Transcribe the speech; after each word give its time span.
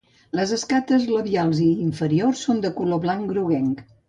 Les 0.37 0.53
escates 0.55 1.05
labials 1.15 1.61
i 1.67 1.67
inferiors 1.89 2.43
són 2.47 2.65
de 2.65 2.73
color 2.81 3.05
blanc 3.05 3.31
groguenc. 3.35 3.87